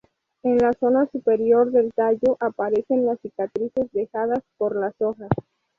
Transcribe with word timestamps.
En 0.41 0.57
la 0.57 0.73
zona 0.73 1.05
superior 1.11 1.69
del 1.71 1.93
tallo 1.93 2.35
aparecen 2.39 3.05
las 3.05 3.19
cicatrices 3.21 3.91
dejadas 3.91 4.41
por 4.57 4.75
las 4.75 4.99
hojas. 4.99 5.29